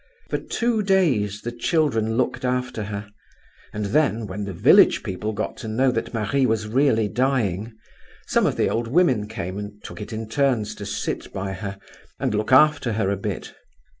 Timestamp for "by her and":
11.31-12.33